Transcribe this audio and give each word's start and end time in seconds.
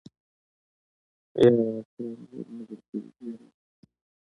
يره 1.41 1.65
اکرم 1.79 2.21
لور 2.31 2.47
نه 2.55 2.63
درکوي 2.69 3.01
هېره 3.17 3.43
يې 3.43 3.49
که. 3.75 3.85